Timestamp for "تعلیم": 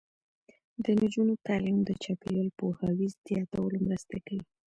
1.47-1.77